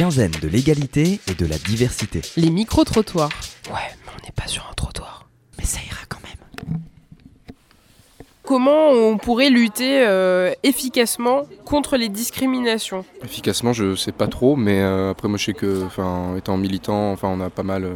[0.00, 2.22] quinzaine de l'égalité et de la diversité.
[2.38, 3.28] Les micro-trottoirs.
[3.66, 3.74] Ouais,
[4.06, 5.28] mais on n'est pas sur un trottoir.
[5.58, 6.80] Mais ça ira quand même.
[8.42, 13.04] Comment on pourrait lutter euh, efficacement contre les discriminations?
[13.22, 17.12] Efficacement, je sais pas trop, mais euh, après moi je sais que, enfin, étant militant,
[17.12, 17.92] enfin, on a pas mal euh,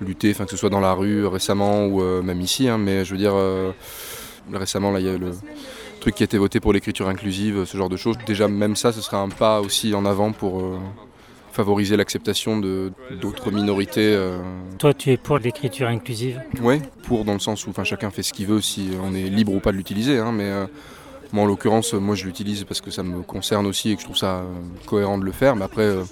[0.00, 3.04] lutté, enfin, que ce soit dans la rue récemment ou euh, même ici, hein, mais
[3.04, 3.70] je veux dire, euh,
[4.52, 5.30] récemment là, il y a le
[6.00, 8.16] truc qui a été voté pour l'écriture inclusive, ce genre de choses.
[8.26, 10.78] Déjà, même ça, ce serait un pas aussi en avant pour euh,
[11.52, 14.12] favoriser l'acceptation de d'autres minorités.
[14.14, 14.38] euh,
[14.78, 16.40] Toi, tu es pour l'écriture inclusive?
[16.62, 19.28] Ouais, pour dans le sens où enfin, chacun fait ce qu'il veut, si on est
[19.28, 20.18] libre ou pas de l'utiliser.
[20.18, 20.66] hein, mais euh,
[21.32, 24.06] moi, en l'occurrence, moi, je l'utilise parce que ça me concerne aussi et que je
[24.06, 24.44] trouve ça euh,
[24.86, 25.54] cohérent de le faire.
[25.54, 26.02] Mais après, euh,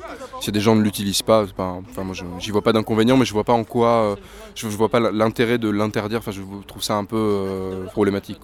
[0.40, 3.44] si des gens ne l'utilisent pas, enfin, moi, j'y vois pas d'inconvénient, mais je vois
[3.44, 4.16] pas en quoi, euh,
[4.54, 6.18] je, vois pas l'intérêt de l'interdire.
[6.18, 8.38] Enfin, je trouve ça un peu problématique.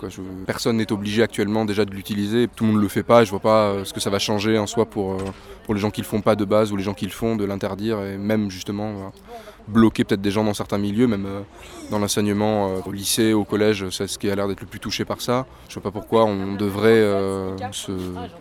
[0.47, 2.49] Personne n'est obligé actuellement déjà de l'utiliser.
[2.49, 3.25] Tout le monde le fait pas.
[3.25, 5.19] Je vois pas ce que ça va changer en soi pour,
[5.65, 7.37] pour les gens qui le font pas de base ou les gens qui le font
[7.37, 9.13] de l'interdire et même justement.
[9.69, 11.41] Bloquer peut-être des gens dans certains milieux, même euh,
[11.91, 14.81] dans l'enseignement euh, au lycée, au collège, c'est ce qui a l'air d'être le plus
[14.81, 15.47] touché par ça.
[15.69, 17.93] Je vois pas pourquoi on devrait euh, se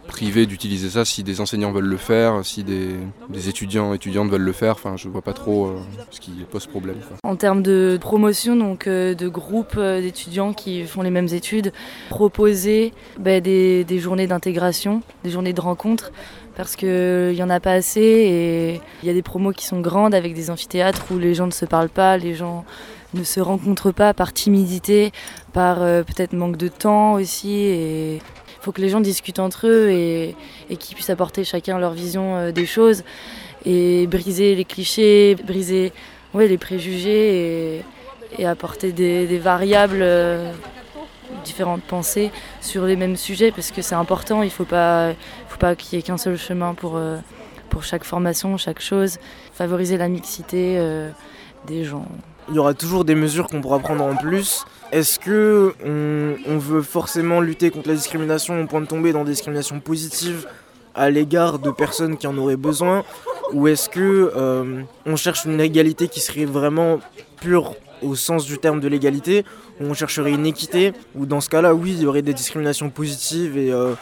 [0.08, 2.96] priver d'utiliser ça si des enseignants veulent le faire, si des,
[3.30, 4.74] des étudiants étudiantes veulent le faire.
[4.74, 5.74] Enfin, je vois pas trop
[6.12, 6.98] ce qui pose problème.
[7.24, 11.72] En termes de promotion, donc de groupes d'étudiants qui font les mêmes études,
[12.10, 16.12] proposer bah, des, des journées d'intégration, des journées de rencontre,
[16.56, 19.82] parce qu'il n'y en a pas assez et il y a des promos qui sont
[19.82, 22.66] grandes avec des amphithéâtres où les gens ne se parlent pas, les gens
[23.14, 25.12] ne se rencontrent pas par timidité,
[25.54, 27.70] par euh, peut-être manque de temps aussi.
[27.70, 28.22] Il
[28.62, 30.36] faut que les gens discutent entre eux et,
[30.80, 33.04] qu'ils puissent apporter chacun leur vision euh, des choses
[33.66, 35.94] et briser les clichés, briser
[36.34, 37.84] ouais, les préjugés
[38.38, 40.52] et, apporter des, variables, euh,
[41.46, 45.14] différentes pensées sur les mêmes sujets parce que c'est important, il ne faut pas,
[45.78, 47.00] qu'il y ait qu'un seul chemin pour,
[47.74, 49.18] pour chaque formation, chaque chose.
[49.54, 51.10] Favoriser la mixité euh,
[51.68, 52.06] des gens.
[52.50, 54.64] Il y aura toujours des mesures qu'on pourra prendre en plus.
[54.92, 59.32] Est-ce que on, veut forcément lutter contre la discrimination au point de tomber dans des
[59.32, 60.48] discriminations positives
[60.94, 63.04] à l'égard de personnes qui en auraient besoin?
[63.54, 67.00] Ou est-ce que euh, on cherche une égalité qui serait vraiment
[67.42, 69.46] pure au sens du terme de l'égalité
[69.82, 70.94] Ou on chercherait une équité?
[71.16, 73.96] Ou dans ce cas-là, oui, il y aurait des discriminations positives et, euh,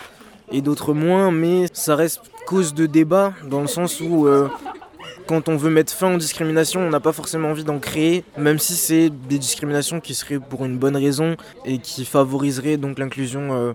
[0.52, 4.50] et d'autres moins, mais ça reste cause de débat dans le sens où euh,
[5.28, 8.60] quand on veut mettre fin aux discriminations, on n'a pas forcément envie d'en créer, même
[8.60, 13.54] si c'est des discriminations qui seraient pour une bonne raison et qui favoriseraient donc l'inclusion
[13.54, 13.74] euh,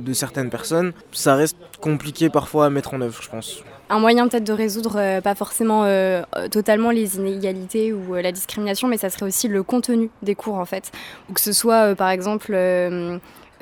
[0.00, 0.92] de, certaines personnes.
[1.12, 3.62] Ça reste compliqué parfois à mettre en œuvre, je pense.
[3.90, 5.84] un moyen peut-être de résoudre euh, pas forcément
[6.50, 10.64] totalement les inégalités ou la discrimination, mais ça serait aussi le contenu des cours en
[10.64, 10.90] fait.
[11.30, 12.56] Ou que ce soit par exemple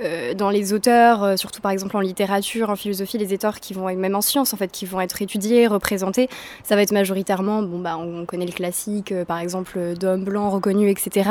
[0.00, 3.75] euh, dans les auteurs, euh, surtout par exemple en littérature, en philosophie, les auteurs qui
[3.75, 6.28] vont, même en sciences en fait, qui vont être étudiés, représentés,
[6.65, 10.53] ça va être majoritairement, bon bah on connaît le classique, euh, par exemple d'hommes blancs
[10.53, 11.31] reconnus, etc.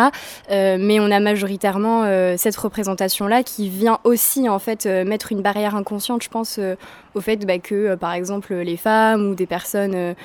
[0.49, 2.03] Mais on a majoritairement
[2.37, 6.59] cette représentation-là qui vient aussi en fait mettre une barrière inconsciente, je pense,
[7.15, 10.15] au fait bah, que par exemple les femmes ou des personnes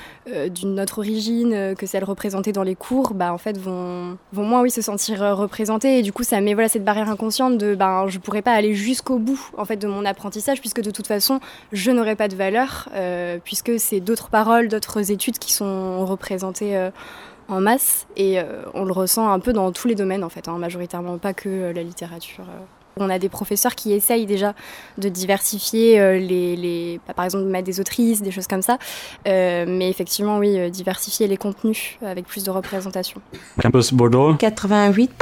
[0.51, 4.63] d'une autre origine que celles représentées dans les cours, bah, en fait vont, vont moins
[4.63, 8.07] oui se sentir représentées et du coup ça met voilà cette barrière inconsciente de ben
[8.09, 11.41] je pourrais pas aller jusqu'au bout en fait de mon apprentissage puisque de toute façon
[11.73, 16.77] je n'aurai pas de valeur euh, puisque c'est d'autres paroles, d'autres études qui sont représentées
[16.77, 16.91] euh,
[17.49, 20.47] en masse et euh, on le ressent un peu dans tous les domaines en fait,
[20.49, 22.45] hein, majoritairement pas que euh, la littérature.
[22.45, 22.65] euh.
[23.01, 24.55] On a des professeurs qui essayent déjà
[24.99, 28.77] de diversifier les, les bah, par exemple mettre des autrices, des choses comme ça,
[29.29, 33.21] Euh, mais effectivement oui, diversifier les contenus avec plus de représentation.
[33.63, 35.13] Campus Bordeaux 88.